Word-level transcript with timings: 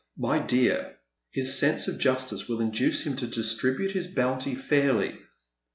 "My 0.27 0.39
dear, 0.39 0.97
his 1.29 1.59
sense 1.59 1.87
of 1.87 1.99
justice 1.99 2.47
will 2.49 2.59
induce 2.59 3.01
him 3.05 3.15
to 3.17 3.27
distribute 3.27 3.91
his 3.91 4.07
bounty 4.07 4.53
f 4.53 4.67
ahly." 4.71 5.15